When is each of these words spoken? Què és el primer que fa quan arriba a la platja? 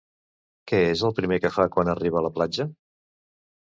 Què 0.71 0.79
és 0.85 1.05
el 1.11 1.15
primer 1.21 1.39
que 1.45 1.53
fa 1.59 1.69
quan 1.79 1.95
arriba 1.97 2.23
a 2.23 2.27
la 2.31 2.37
platja? 2.41 2.71